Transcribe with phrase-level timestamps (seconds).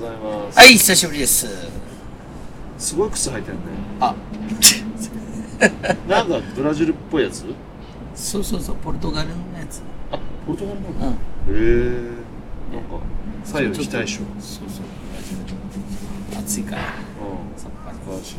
[0.00, 1.46] ございます、はい久しぶりです。
[2.78, 3.60] すごい靴履いてるね。
[4.00, 4.14] あ。
[6.08, 7.44] なんかブラジルっぽいやつ？
[8.14, 9.82] そうそうそうポルトガルのやつ。
[10.10, 10.94] あポルトガルなうん。
[10.94, 11.12] んだへ
[11.50, 11.54] え。
[12.74, 13.04] なんか
[13.44, 14.24] 左右非対称う。
[14.38, 16.82] んそうそう暑いから。
[17.56, 17.68] 素
[18.10, 18.34] 晴らしい。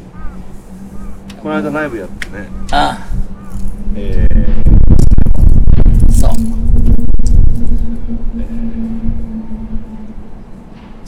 [1.41, 2.47] この間ライブやってね。
[2.71, 2.99] あ。
[3.95, 4.54] えそ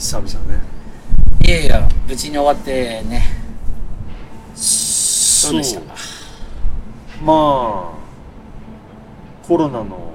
[0.08, 0.62] 久々ね。
[1.44, 3.22] いやいや無事に終わってね。
[4.54, 5.94] そうでしたか？
[7.22, 7.98] まあ
[9.46, 10.14] コロナの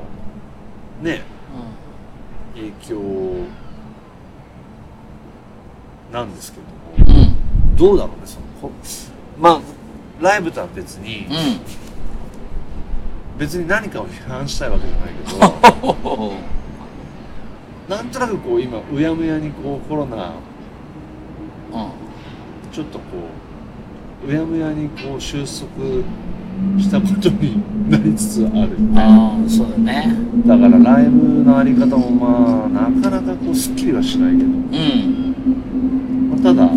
[1.03, 1.21] ね
[2.55, 3.45] 影響
[6.11, 6.57] なんですけ
[6.97, 7.11] ども。
[7.13, 7.21] うん。
[7.21, 7.33] うん
[7.75, 8.71] どうだろうねそのこ
[9.39, 9.61] まあ
[10.19, 11.29] ライブとは別に、う
[13.35, 13.37] ん。
[13.37, 15.23] 別に何かを批判したいわけじゃないけ
[15.83, 15.93] ど。
[15.93, 16.33] ほ
[17.89, 20.33] なんとなくこう今うやむやにこうコロナ
[21.71, 21.89] うん
[22.71, 23.05] ちょっとこ
[24.25, 25.43] ううやむやにこう収束
[26.79, 28.77] したことになりつつある。
[28.95, 30.15] ああそうだね。
[30.45, 36.29] だからライブのあり方もまあなかなかこうすっきりはしないけど、うん。
[36.29, 36.69] まあ、ただ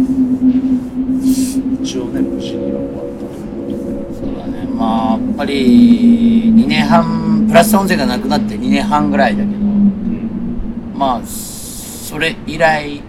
[1.82, 4.66] 一応ね無事には終わったそうだね。
[4.74, 9.58] まあやっぱり2年半プラス音声がなくなって2年半ぐらいだけど
[10.96, 13.02] まあそれ以来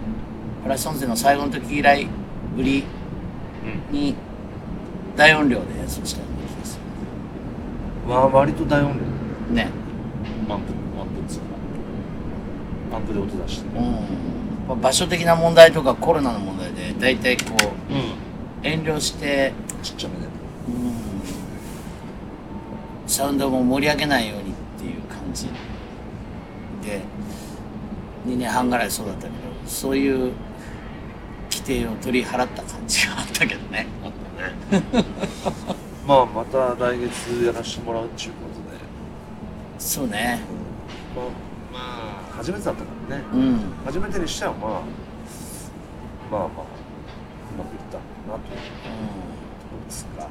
[0.62, 2.06] プラス音声の最後の時以来
[2.54, 2.84] ぶり
[3.90, 4.14] に
[5.16, 6.78] 大音量で演奏したような気がす
[8.06, 9.00] まあ割と大音量。
[9.48, 9.70] るね。
[10.48, 13.78] アンプアンプっつうかアンプで音出して。
[13.78, 13.92] うん、
[14.68, 17.56] まあ、場所的な問題とかコロナの問題で大体こ
[17.90, 18.28] ううん。
[18.62, 20.26] 遠慮して、ちっちゃめで。
[20.26, 20.32] うん、
[23.06, 25.46] サウンドも盛り上げないようにっていう感じ
[26.82, 27.00] で
[28.26, 29.34] 2年半ぐらいそうだったけど
[29.66, 30.32] そういう
[31.50, 33.86] 規定を取り払った感じがあったけどね。
[34.04, 34.12] あっ
[34.70, 35.04] たね。
[36.06, 38.78] まあまた来月やらせてもらうっていうことで。
[39.78, 40.40] そうね。
[41.14, 41.24] まあ、
[41.72, 41.78] ま
[42.32, 43.24] あ、初めてだったからね。
[43.32, 43.60] うん。
[43.84, 44.80] 初めてにしてはまあまあ
[46.30, 46.44] まあう
[47.58, 47.98] まくいった
[48.30, 48.58] なという。
[48.58, 50.28] ところですが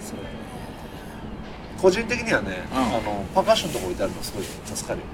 [0.00, 0.28] そうだね。
[1.80, 2.78] 個人的にはね、うん。
[2.78, 5.12] あのパーカッションとか置いてあるのすごい助かるよね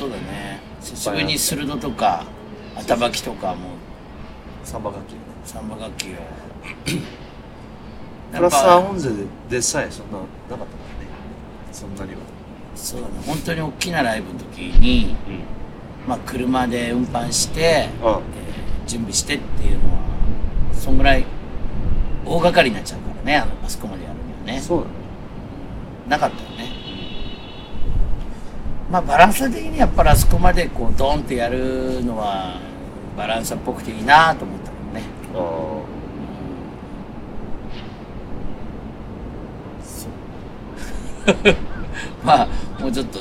[0.00, 0.60] そうだね。
[0.80, 2.24] 久しぶりに鋭とか
[2.74, 3.68] 頭きとかも。
[4.64, 6.08] サンバ楽器サンバ楽器を
[8.32, 10.66] プラスやっぱアーオンゼででさえそんななかったからね。
[11.70, 12.18] そんなには。
[12.74, 13.14] そうだね。
[13.26, 16.08] 本当に大きなライブの時に、うん。
[16.08, 20.00] まあ、車で運搬して、あえー準備してっていうのは
[20.72, 21.24] そんぐらい
[22.24, 24.60] 大掛かりになっちゃうからねあのあそこまでやるにはね。
[24.60, 24.90] そうだね。
[26.08, 26.39] なかった
[28.90, 32.60] まあバランサ的にやっぱりあそこまでこうドンってやるのは
[33.16, 35.04] バランサっぽくていいなと思ったけどね。
[35.34, 35.38] あ
[41.26, 41.54] あ
[42.24, 42.46] まあ
[42.80, 43.20] もうちょっと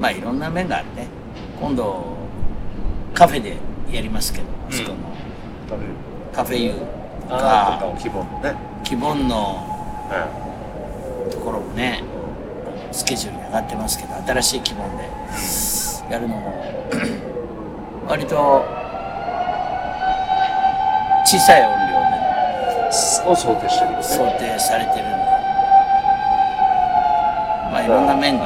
[0.00, 1.06] まあいろんな面があるね。
[1.60, 2.16] 今度
[3.14, 3.56] カフェで
[3.92, 4.96] やりますけどあそこの。
[5.68, 5.92] 食べる。
[6.32, 6.78] カフェユー
[7.22, 7.94] とか。
[8.00, 8.54] 希望のね。
[8.82, 9.66] 希望の
[11.28, 12.02] うところもね
[12.92, 15.08] スケジュールに上がってますけど新しい希望で
[16.12, 16.52] やるのも
[18.08, 18.34] 割と
[21.24, 22.20] 小さい音量ん
[23.30, 24.02] を想定してるよね。
[24.02, 25.10] で想定されてるんで。
[27.70, 28.44] まあいろんな面が。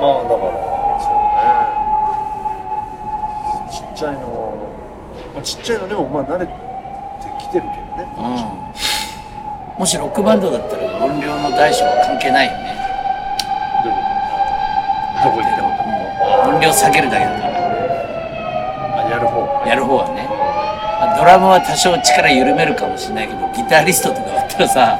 [0.00, 0.52] まあだから
[1.02, 1.16] そう
[3.66, 3.72] ね。
[3.72, 4.20] ちっちゃいの
[5.34, 6.52] まあちっちゃいのでもまあ慣れて
[7.40, 8.06] きてるけどね。
[8.16, 8.87] うん
[9.78, 12.76] もしロックバンドだったら音量の大小は関係ないよね。
[13.84, 14.10] どういうこ
[15.22, 15.30] と？
[15.30, 15.68] どこ行っても
[16.50, 17.54] うん音量下げるだけだから。
[19.06, 19.46] あやる方。
[19.66, 20.26] やる方はね。
[20.26, 24.98] まあドラムは多少力緩めるかもしれないけどギタリストとかだったらさ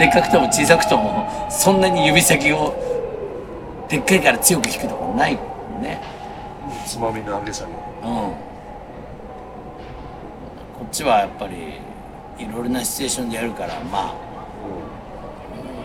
[0.00, 2.74] でっかくとも小さくともそんなに指先を
[3.88, 6.02] でっかいから強く弾くとかないもんね。
[6.66, 7.70] うんつまみの上げ下げ。
[7.70, 7.78] うん。
[10.74, 11.78] こっちはやっぱり
[12.38, 14.14] いろいろなシチュエーションでやるからまあ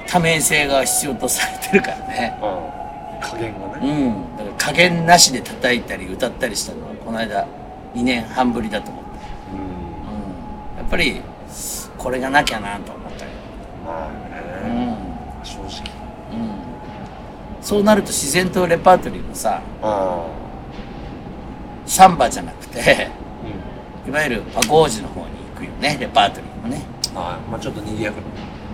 [0.08, 2.38] 多面性が必要とされてるからね。
[2.42, 3.22] うん。
[3.22, 4.38] 加減がうね、ん。
[4.38, 7.48] だから加減なしで叩いたり歌ったりしたのはこの間
[7.96, 9.10] 2年半ぶりだと思って、
[9.54, 9.60] うん。
[9.60, 9.62] う
[10.76, 11.22] ん、やっぱり
[11.98, 13.32] これがなきゃなと思ったよ、
[13.86, 14.10] まあ
[14.66, 14.98] うね、ん。
[15.46, 16.02] 正直。
[16.34, 16.50] うん、
[17.62, 20.28] そうなると自然とレパートリーもさあ
[21.86, 23.10] サンバじゃなくて
[24.08, 26.82] いわゆるパゴージュの方に行くよねレパートリーもね。
[27.16, 28.18] ああまあちょっと賑やか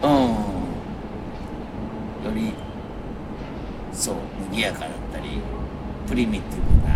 [0.02, 0.10] な。
[0.10, 0.18] うん。
[0.24, 0.30] よ
[2.36, 2.54] り
[3.92, 4.16] そう
[4.52, 5.42] 賑やかだったり
[6.08, 6.96] プリミティブな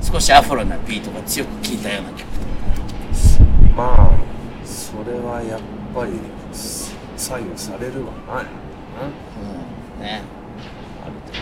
[0.00, 2.32] 少しアフロなビートが強く聴いたような曲とか。
[3.76, 4.10] まあ
[4.64, 5.60] それはやっ
[5.94, 6.12] ぱり
[7.16, 8.44] 左右されるわなう
[10.00, 10.02] ん。
[10.02, 10.22] ね。
[11.04, 11.38] あると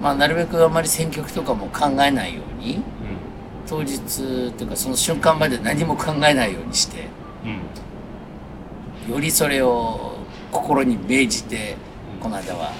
[0.00, 2.82] まあなるべくあんまり選曲とかも考えないように
[3.70, 7.08] 当日っていうかその瞬間まで何も考えないようにして
[7.44, 7.50] うん。
[7.50, 7.60] うん
[9.08, 10.18] よりそれを
[10.52, 11.76] 心に銘じて
[12.20, 12.72] この間は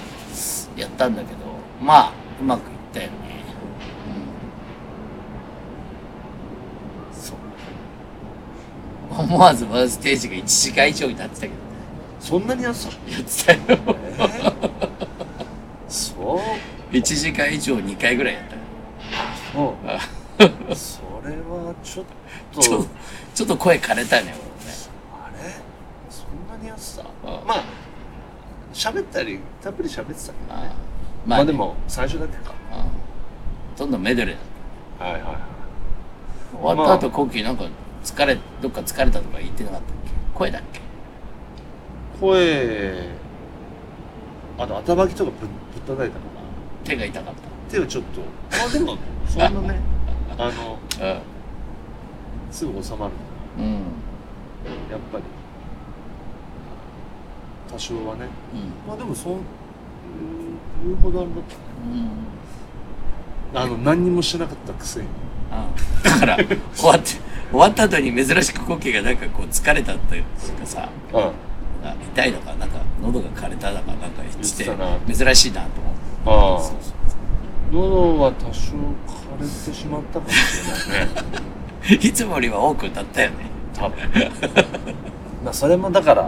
[0.77, 1.39] やったんだけど
[1.81, 3.13] まあうまくいったよね、
[7.11, 7.37] そう。
[9.11, 11.53] うん、思わずワンステージが1時間以上になってたけど。
[12.19, 13.59] そんなにやってたやってたよ。
[13.77, 14.53] えー、
[15.89, 16.41] そ
[16.91, 16.95] う。
[16.95, 18.55] 1時間以上2回ぐらいやった。
[18.55, 18.61] よ
[19.53, 19.87] そう。
[19.87, 20.20] あ
[20.75, 22.05] それはちょっ
[22.53, 22.61] と。
[22.61, 22.85] ちょ
[23.33, 24.35] ちょっと声枯れたね俺ね。
[25.13, 25.51] あれ？
[26.09, 27.05] そんなにやってたあ
[27.47, 27.63] まあ
[28.73, 30.73] 喋ったりたっぷり喋ってたけどあねまね。
[31.25, 32.53] まあでも最初だけか。
[32.73, 33.77] うん。
[33.77, 34.35] どんどんメドレー。
[34.99, 35.35] だはいはいはい
[36.61, 37.65] 終わった後コッキーなんか
[38.03, 40.11] 疲れどっか疲れたとか言ってなかったっけ？
[40.33, 40.81] 声だっけ？
[42.19, 43.07] 声
[44.57, 46.21] あと頭きとかぶぶったたいたか
[46.83, 47.39] 手が痛かっな
[47.69, 48.21] 手はちょっと。
[48.57, 48.97] まあでも
[49.27, 49.79] そんなね
[50.41, 51.21] あのたうん
[52.51, 53.13] すぐ収まる。
[53.59, 53.73] うん。
[54.89, 55.23] やっぱり。
[57.71, 58.27] 多少はね。
[58.53, 58.87] うん。
[58.87, 59.39] まあでもそん
[60.83, 61.39] 言うほどあれだっ
[63.53, 63.59] うん。
[63.59, 65.05] あの何にもしてなかったくせに。
[65.05, 65.11] うん
[66.03, 66.37] だから
[66.73, 67.09] 終わって
[67.51, 70.89] 終わった後に珍しくコッキーがなんかこう疲れたっていうかさ。
[71.13, 71.19] うん。
[71.83, 76.61] あ痛いのかなんか喉が枯れただかなんか言ってて言ってた珍しいなと思ってああ。
[76.61, 78.73] そうそう喉は多少
[79.41, 80.35] 枯れてしまったかもし
[80.91, 83.37] れないねいつもよりは多く歌ったよね。
[83.73, 83.97] 多分。
[85.43, 86.21] まあそれもだから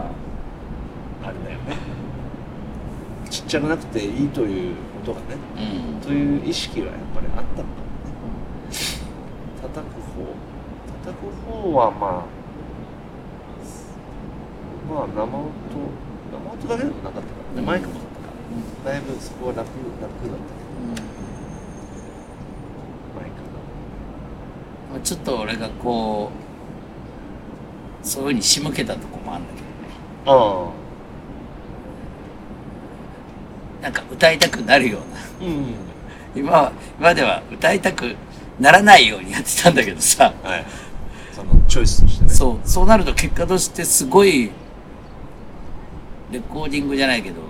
[1.24, 1.78] あれだよね。
[3.30, 4.76] ちっちゃくなくていいという
[5.06, 5.26] ことがね
[5.58, 5.60] う
[6.00, 6.02] ん。
[6.02, 7.66] という意識はやっぱりあったのかもね。
[9.62, 10.26] 叩く方。
[11.06, 12.26] 叩く方はまあ
[14.90, 15.52] まあ生音
[16.32, 17.26] 生音だけでもなかったか
[17.56, 17.66] らね。
[17.66, 18.06] マイクもあった
[18.90, 18.92] から。
[18.92, 19.70] だいぶそこは楽楽
[20.02, 20.34] だったけど。
[23.14, 23.62] マイクま
[24.83, 26.32] あちょっと俺がこ
[28.04, 29.72] うそういうふうに仕向けたとこもあるんだけどね。
[30.26, 30.84] があ。
[33.82, 35.20] なんか歌いたくなるような。
[35.20, 35.74] あうん。
[36.36, 38.16] 今は今では歌いたく
[38.60, 40.34] ならないようにやってたんだけどさ。
[40.44, 40.66] はい。
[41.34, 42.30] そのチョイスとしてね。
[42.30, 44.52] そうそうなると結果としてすごい
[46.32, 47.42] レコーディングじゃないけど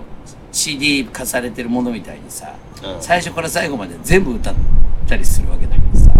[0.52, 3.02] CD 化されてるものみたいにさ、うん。
[3.02, 4.54] 最初から最後まで全部歌っ
[5.06, 6.12] たりするわけだけどさ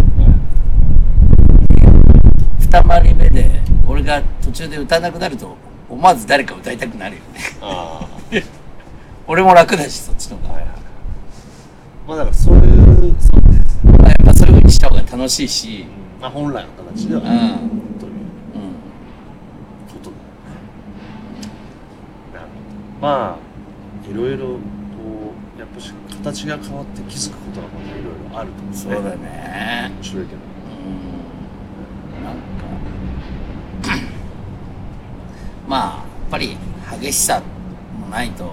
[2.59, 3.61] 二回り目で
[3.95, 5.55] 俺が途中で歌わなくなると
[5.89, 7.39] 思わず誰か歌いたくなるよね。
[7.61, 8.05] あ
[9.25, 10.71] 俺も楽だしそっちの方が、あはいはい。
[12.05, 15.85] まあだからそういうそうまあやっぱそういう風にした方が楽しいし。
[16.19, 17.21] まあ本来の形では。
[17.21, 18.75] うん、といううん、
[19.87, 20.09] こと
[22.33, 24.59] だなるほどまあいろいろこ
[25.55, 28.77] うやっぱし形が変わって気づくことはまたいろいろあると思うね。
[28.77, 29.91] そうだね。
[29.95, 30.41] 面白いけど
[32.19, 32.65] うんなんか
[35.67, 36.57] まあやっぱり
[37.01, 37.41] 激しさ
[37.99, 38.51] もないと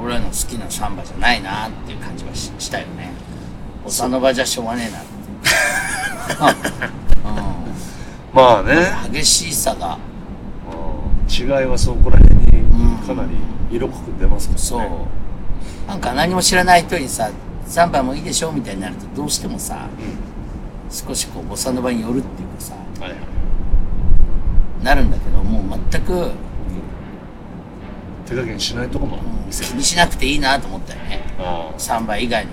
[0.00, 3.12] 俺らの好きなサンバじゃないなっていう感じはししたよね。
[3.84, 6.94] おさの場じゃしょうがねえなっていう
[8.34, 8.74] まあね。
[9.06, 9.94] うん、激しさが。
[9.94, 10.04] うん
[11.26, 13.30] 違いはそこら辺にかなり
[13.70, 14.62] 色濃く出ますもんね。
[14.62, 14.80] そう。
[15.88, 17.30] なんか何も知らない人にさ
[17.66, 19.88] サンバもいいでしょみたいになるとどうしてもさ
[20.90, 23.33] 少しこうボサノバに寄るっていうかさうんはいはい
[24.84, 26.30] なるんだけどもう全く、
[28.26, 29.16] 手加減しないとこも。
[29.16, 31.22] あるうん気にしなくていいなと思ったよね。
[31.38, 32.52] あサンバ以外の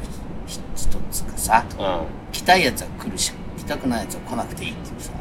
[0.75, 2.03] 人つうかさあああ。
[2.31, 5.11] 来たいやつは来るし来たくないやつは来なくていいっていうさ。
[5.11, 5.19] やっ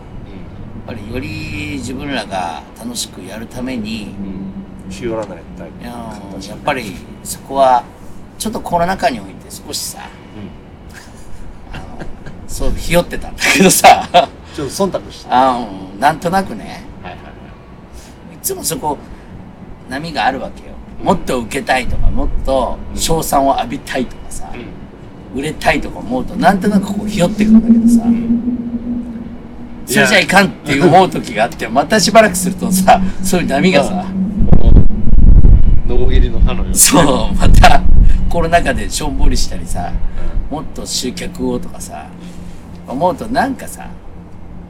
[0.87, 4.25] ぱりより自分らが楽しくやるためにうん。
[4.25, 4.51] うん
[4.91, 5.85] 日和らないタイプ。
[5.85, 7.85] いやっぱりそこは
[8.39, 10.01] ちょっとコロナ禍において少しさ
[11.73, 11.85] あの
[12.49, 14.09] そうひよってたんだけどさ。
[14.55, 15.69] ちょっと忖度したあの
[16.01, 16.83] なんとなくね
[18.51, 18.99] つもそこ
[19.89, 20.75] 波があるわけよ。
[21.03, 24.53] もっと受けたいとかもっと賞賛を浴びたいとかさ、
[25.35, 28.05] 売れたいとか思うとなんとなくこうひよってくるんだけどさ、
[29.87, 34.05] それじゃいかんっていう思う時があってまたしばらくするとさそういう波がさ、
[35.87, 37.83] のこぎりの刃のようにそうまた
[38.29, 39.93] コロナ禍でしょんぼりしたりさ
[40.51, 42.09] もっと集客をとかさ
[42.87, 43.89] 思うとなんかさ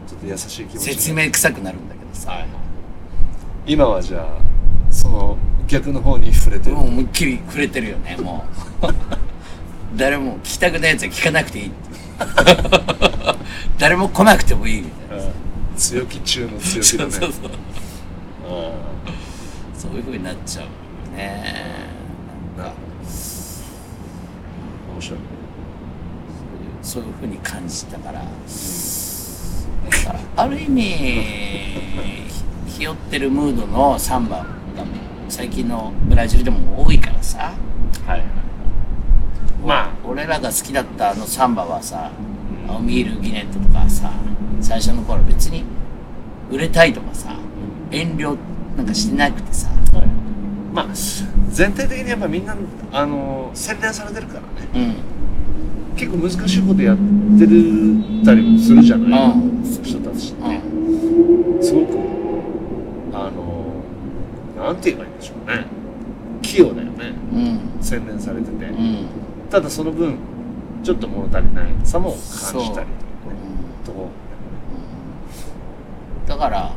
[0.06, 2.69] ちょっと優しい気持ち説明臭くなるんだけどさ、はい
[3.66, 5.36] 今はじゃあその
[5.66, 8.44] 逆の方に触れてる、もう思いっきり触れてるよねも
[8.82, 8.86] う。
[9.96, 11.72] 誰も聞きたくないやつは聞かなくていい。
[13.78, 14.80] 誰も来なくてもいい。
[14.82, 15.32] みたいなうん
[15.76, 17.10] 強気中の強気だね。
[17.10, 17.48] そうそうそう。
[17.48, 17.50] うん
[19.78, 20.70] そういう風になっちゃうよ
[21.16, 21.44] ね。
[22.58, 22.64] な。
[22.64, 22.72] んか
[24.92, 25.18] 面白い。
[26.82, 28.20] そういう風に感じたから。
[28.20, 28.24] だ
[30.04, 31.70] からある意味
[32.70, 34.46] ひひよってるムードのサンバが
[35.28, 37.52] 最近のブラジルでも多いからさ。
[38.06, 38.24] はい
[39.64, 42.10] ま俺らが好きだったあのサンバはさ
[42.66, 44.10] アオミール・ギネットとかさ
[44.62, 45.64] 最初の頃別に
[46.50, 47.36] 売れたいとかさ
[47.90, 48.38] 遠慮
[48.76, 49.68] なんかしてなくてさ。
[49.92, 50.06] あ、はい、
[50.72, 50.86] まあ
[51.50, 52.56] 全体的にやっぱみんな
[52.92, 54.46] あの洗練されてるからね。
[54.74, 55.96] うん。
[55.96, 56.96] 結構難しいことやっ
[57.38, 59.62] てるたりもするじゃない、うん。
[59.82, 61.62] 人たちって、うん。
[61.62, 62.19] すごく
[64.70, 65.66] なんて言えばいいんでしょうね。
[66.42, 67.12] 器用だよね。
[67.32, 69.06] うん洗練されてて、うん。
[69.50, 70.16] ただその分
[70.84, 72.86] ちょっと物足りないさも感じたりとかね。
[73.84, 74.08] とこ
[76.28, 76.72] だから、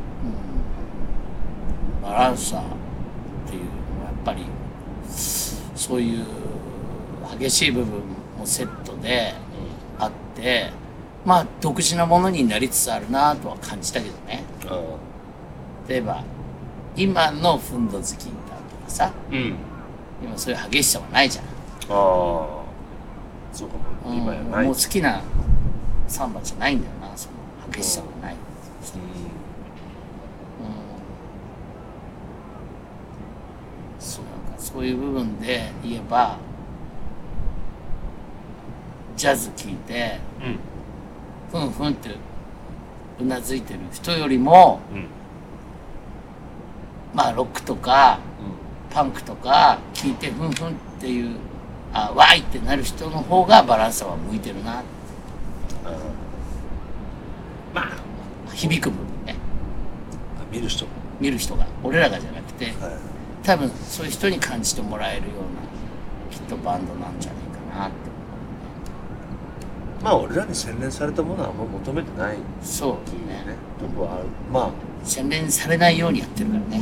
[2.00, 2.64] うん、バランサーっ
[3.48, 4.44] ていうのはやっぱり
[5.76, 6.26] そういう
[7.40, 8.00] 激しい部分
[8.40, 9.36] もセットで
[10.00, 10.72] あって
[11.24, 14.44] まあ独自なものになりつつあるなとは感じたけどね。
[14.68, 14.82] あ。
[15.88, 16.24] 例えば
[16.96, 18.26] 今のフンド好きだと
[18.86, 19.56] かさうん。
[20.22, 21.52] 今そういう激しさはないじゃん、ああ
[23.52, 24.66] そうかも、うん今やない。
[24.66, 25.22] もう好きな
[26.08, 27.34] サンバじゃないんだよなその
[27.72, 28.36] 激しさがない、
[34.00, 36.38] そうなんかそういう部分で言えば
[39.18, 40.60] ジャズ聴いてうん。
[41.52, 42.10] ふんふんって
[43.20, 45.06] うなずいてる人よりもうん
[47.14, 48.20] まあロックとか
[48.90, 51.36] パンクとか聴いてふんふんっていう
[51.94, 54.84] あわいってなる人の方がバランスは向いてるな。
[57.74, 59.36] まあ響く部分ね。
[60.52, 60.86] 見る人。
[61.20, 62.74] 見る人が俺らがじゃなくてはい。
[63.44, 67.44] 多分そういう人に感じてもらえるようなきっとバンドなんじゃない
[67.76, 67.96] かなって
[70.04, 72.36] まあ俺らに洗練されたものはあんま求めてない。
[72.36, 73.36] っそうていうね。
[73.36, 74.26] ねとこはある。
[74.52, 74.70] ま
[75.06, 76.82] 洗練されないようにやってるからね。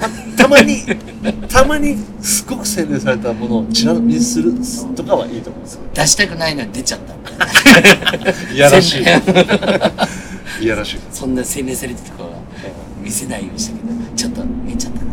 [0.00, 0.78] あたたまに
[1.48, 4.54] たまにすごく洗練されたものをちら見する
[4.96, 5.80] とかはいいと思うんですよ。
[5.92, 7.14] 出したくないのに出ちゃった。
[8.52, 9.02] いやらしい。
[10.64, 10.98] いやらしい。
[11.12, 12.30] そんな洗練されてるとこは
[13.02, 15.10] 見せないようにしたけどちょっと見えちゃったかな。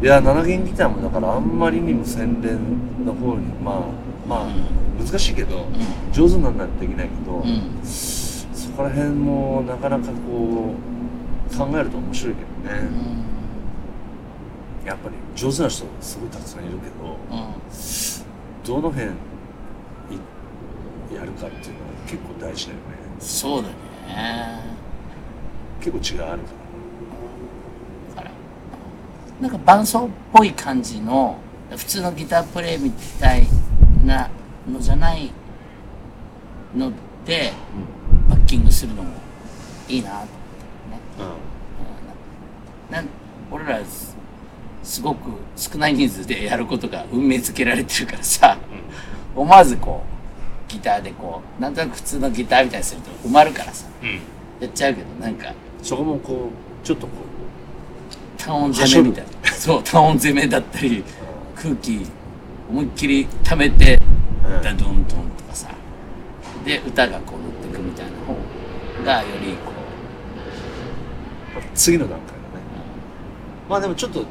[0.00, 0.04] うん。
[0.04, 2.58] いや7弦ギターもだからあんまりにも洗練
[3.04, 4.46] の方にまあまあ
[5.02, 5.66] 難しいけど、
[6.12, 7.72] 上手にならないとできないけど、うん。
[7.82, 10.74] そこら辺もなかなかこ
[11.50, 12.88] う考えると面白いけどね、
[14.84, 17.16] やっぱり上手な人すごいたくさんいるけど
[18.64, 19.10] どの辺い
[21.14, 22.82] やるかっていうのは結構大事だよね。
[23.18, 23.74] そうだね。
[25.80, 26.42] 結構違いある
[28.14, 28.30] から
[29.40, 31.38] なんか伴奏っぽい感じの
[31.70, 33.46] 普通のギタープレイみたい
[34.08, 34.28] な
[34.68, 35.30] のじゃない
[36.74, 36.90] の
[37.24, 37.52] で
[38.28, 39.12] バッキングするのも
[39.88, 40.26] いいなと思って
[40.90, 40.98] ね。
[41.20, 42.94] ら、うん。
[42.94, 43.06] なん
[43.50, 44.16] 俺らす
[44.82, 48.56] すごく少ない人数でやることが運命づけられてるからさ
[49.36, 50.02] 思わずこ
[50.68, 54.20] うギターでこうなんとなく普通のギターみたいにすると埋まるからさうん。
[54.60, 56.50] やっちゃうけどなんかそこもこ
[56.82, 57.12] うちょっとこ
[58.38, 59.50] 単音攻めみたいな。
[59.52, 61.04] そう単音攻めだったり
[61.54, 62.06] 空気
[62.70, 63.98] 思いっきり溜めて
[64.44, 64.62] うん。
[64.62, 65.68] ダドンドンとかさ。
[66.64, 68.34] で歌がこう乗ってくみたいな方
[69.04, 69.78] がよりこう。
[71.74, 72.38] 次の段階だね。
[73.68, 74.24] まあでもちょっとい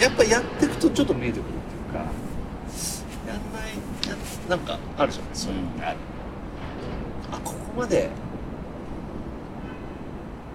[0.00, 3.70] やっぱやっていくとちょっと見えてくるっていうかやんない
[4.08, 4.16] や
[4.48, 5.96] なんかあるじゃんう、そういう、うん、ある。
[7.32, 8.10] あここまで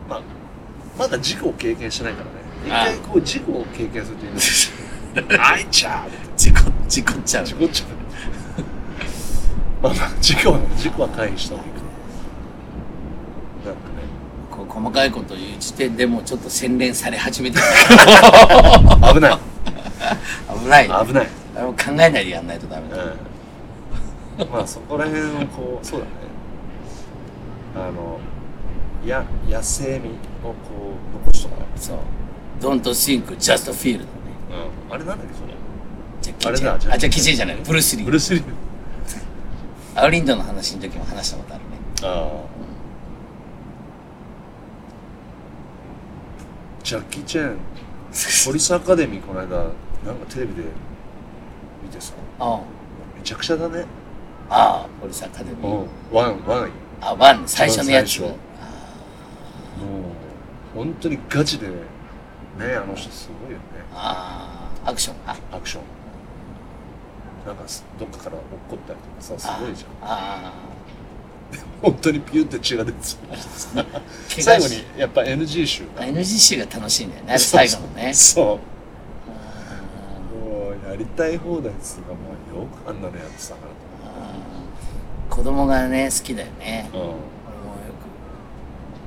[0.10, 0.22] まあ
[0.98, 2.31] まだ事故を経験してないからね。
[2.65, 2.86] 一あ。
[2.86, 4.77] 回こう事故を経験するといいんですよ
[5.39, 6.51] あいちゃーって
[6.89, 7.46] 事故っちゃう。
[7.46, 7.89] 事故っちゃう。
[9.81, 11.79] まあまあ事故は事故は回避した方がいいか
[13.65, 13.72] な。
[13.72, 13.96] なんかね。
[14.50, 17.63] ここ細かいこと言う時点でもうちょっと洗練され始めてる。
[19.13, 19.38] 危ない。
[20.60, 20.89] 危ない。
[20.89, 21.27] よ危ない。
[21.55, 24.50] あれも考えないでやんないとダメだ、うん。
[24.51, 26.12] まあそこら辺をこうそうだね。
[27.75, 28.19] あの
[29.05, 30.10] や野生味
[30.43, 30.55] をこ
[31.13, 31.98] う残しとかそう。
[32.60, 34.08] Don't think just feel だね。
[34.89, 34.96] うん。
[34.96, 35.59] あれなんだっけそれ
[36.22, 38.06] じゃあキジあれだじゃああじゃあキジじゃないブルース・リー。
[38.06, 38.44] ブルース・リー。
[39.96, 41.70] アウリンドの話の時も話したことあるね。
[42.04, 42.50] ああ。
[46.84, 47.58] ジャッキー・チェン。
[48.46, 49.72] ポリスアカデミーこの間なんか
[50.30, 50.64] テレビで
[51.84, 52.14] 見てさ。
[52.40, 52.60] あ
[53.16, 53.86] めちゃくちゃだね。
[54.50, 55.82] あポリスアカデミうん。
[55.84, 56.70] ーワンワン。
[57.02, 58.12] あワン最初のやつ。
[58.18, 58.32] 最初。
[58.34, 58.36] も
[60.76, 61.74] う本当にガチでね
[62.76, 63.64] あの人すごいよね。
[63.94, 65.84] ああアクションあアクション
[67.50, 67.63] なんか
[68.00, 69.89] どっかから落っこったりとかさすごいじゃん。
[70.03, 70.53] あ
[71.82, 72.98] 本当にピュって血が出て
[74.27, 76.03] 最後にやっぱ NG 集が。
[76.06, 78.13] NGC が楽しいんだよね最後のね。
[78.13, 78.46] そう。
[78.46, 78.50] あ
[80.46, 82.20] もうやりたい放題っつうかも
[82.53, 86.88] うよくあんなのやってたかー子供がね好きだよね。
[86.94, 87.06] らとうん。
[87.06, 87.20] 俺もよ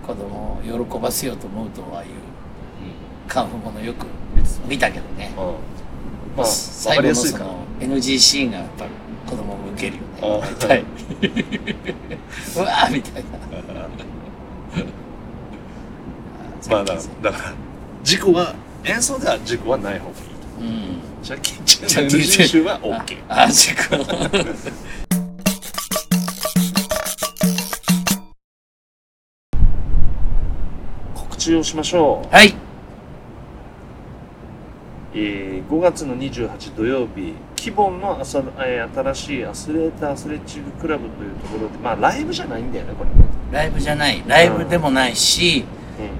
[0.02, 2.08] く子供を喜ばせようと思うとああいう
[3.28, 4.04] カンフーものよく
[4.66, 4.90] 見てた。
[4.90, 5.32] けどね。
[5.36, 5.44] うん。
[6.36, 7.51] まあ最後のその
[7.82, 8.86] NG シーンがやっぱ
[9.28, 10.02] 子供を受けるよ
[10.42, 10.84] あね大体。
[12.56, 13.30] うわーみたいな。
[16.70, 17.52] まあだだから
[18.04, 20.22] 事故は演奏では事故はない方がいいと。
[20.60, 21.00] うん。
[21.22, 23.96] ジャッキー・チェンの NG 集は OK ああ事故。
[31.14, 32.34] 告知をしましょう。
[32.34, 32.54] はい
[35.24, 43.16] えー5月の28土曜日、キボンの朝、えー新しいアスレータアスレチッククラブというところで、まあライブじゃないんだよね、これね。
[43.52, 44.22] ライブじゃない。
[44.26, 45.64] ライブでもないし、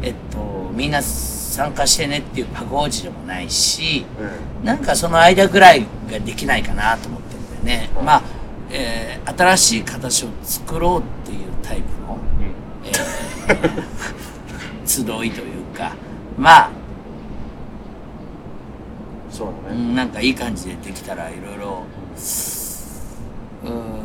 [0.01, 0.07] うん。
[0.07, 4.07] えっとみんな参加してねっていうパゴージでもないし
[4.61, 4.65] うん。
[4.65, 8.05] なんかその間ぐらいができないかなと思ってるんだよね、うん。
[8.07, 8.23] まあ、
[8.71, 12.19] えー新しい形を作ろうっていうタイプの、
[12.85, 13.83] えー
[14.85, 15.31] 集いという
[15.77, 15.93] か
[16.37, 16.71] まあ
[19.33, 19.77] そううだね。
[19.77, 21.83] んなんかいい感じでできたらいろいろ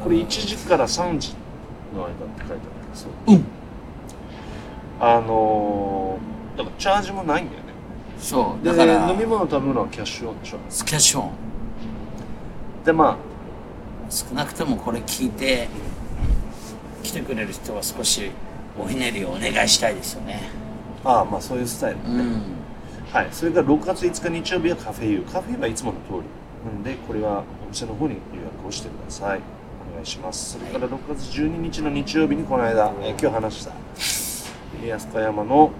[0.03, 1.35] これ1時から3時
[1.93, 3.11] の間って書いてあるけど、そう。
[3.27, 3.45] うん
[4.99, 7.67] あのー、だからチャージもないんだよね。
[8.17, 10.57] で、そうだから飲み物食べ物はキャッシュオンでしょ。
[10.69, 11.31] スキャッシュオン
[12.83, 13.17] で、ま
[14.09, 15.67] 少なくともこれ聞いて
[17.03, 18.31] 来てくれる人は少し
[18.79, 20.49] おひねりをお願いしたいですよね
[21.03, 22.15] あ、ああ、まあそういうスタイルだね。
[22.15, 22.56] うん
[23.11, 25.31] はい、それから6月5日日曜日はカフェユー。
[25.31, 26.17] カフェユーはいつもの通り。
[26.65, 29.39] なので、これはお店の方に予約をしてください。
[29.91, 30.59] お願いします。
[30.59, 33.71] それから6月12日の日曜日にこの間、えー今日話した、
[34.83, 35.71] えー安川山の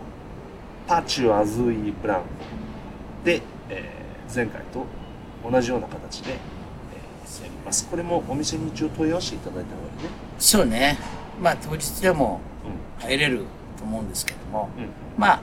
[0.87, 2.25] パチュアズイブランコ
[3.25, 4.85] で、えー前回と
[5.49, 7.87] 同じような形で、えーやります。
[7.89, 10.09] これもお店に一応問い合わせていただいた方がいいね。
[10.39, 10.97] そうね
[11.41, 12.39] まあ当日でも
[13.01, 13.43] う入れる
[13.77, 14.81] と思うんですけどもん。
[14.81, 14.89] うん。
[15.17, 15.41] まあ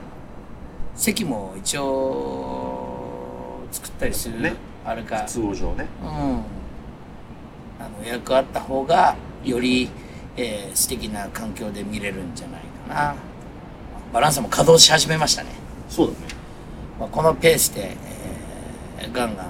[0.95, 4.53] 席も一応作ったりする、ね。
[4.85, 5.87] あるか都合上ね。
[6.01, 6.07] うん。
[6.07, 9.89] あの予約あった方がより、
[10.37, 13.15] えー素敵な環境で見れるんじゃないかな。
[14.13, 15.49] バランサも稼働し始めましたね、
[15.89, 16.17] そうだね。
[16.99, 17.95] まあ、このペースで、
[18.99, 19.47] えーガンガン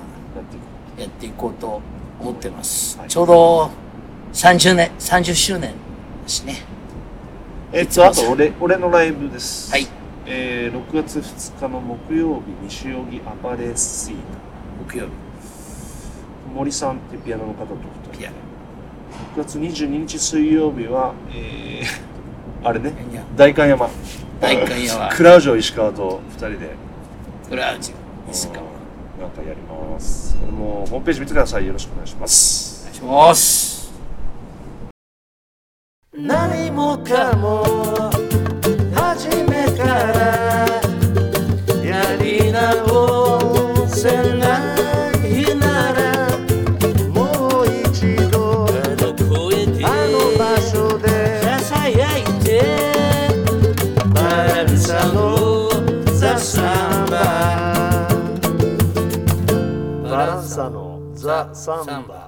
[0.97, 1.81] やっていこうと。
[2.19, 3.09] 思ってます、はい。
[3.09, 3.69] ちょうど
[4.33, 5.73] 30年30周年
[6.23, 6.61] だしね。
[7.71, 9.71] えっと、あと俺、俺のライブです。
[9.71, 9.87] はい
[10.27, 14.15] えー、6月2日の木曜日、西荻アパレスイ
[14.87, 15.11] 木曜日。
[16.55, 17.77] 森さんってピアノの方と2
[18.11, 18.17] 人。
[18.17, 18.35] ピアノ。
[19.35, 21.85] 6月22日水曜日は、えー、
[22.67, 22.93] あれね。
[23.35, 23.87] 代官山。
[24.41, 25.09] 代官山。
[25.09, 26.71] クラウジョ石川と2人で。
[27.47, 27.93] クラウジ。
[28.31, 28.63] 石川。
[29.21, 30.35] なんかやります。
[30.37, 31.67] これもホームページ見てください。
[31.67, 32.83] よろしくお願いします。
[32.85, 33.93] 願いします。
[36.13, 37.74] 何もかも
[61.25, 62.24] ザ・サンバ。